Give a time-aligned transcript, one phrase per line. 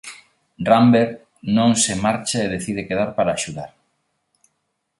[0.69, 1.15] Rambert
[1.57, 3.71] non se marcha e decide quedar para axudar.